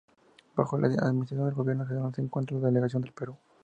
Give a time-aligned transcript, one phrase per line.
[0.55, 3.37] Bajo la administración del gobierno general se encuentra la delegación del Perú.